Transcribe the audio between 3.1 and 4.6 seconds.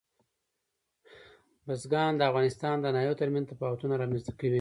ترمنځ تفاوتونه رامنځته کوي.